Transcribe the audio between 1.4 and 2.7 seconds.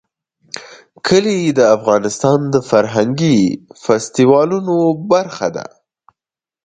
د افغانستان د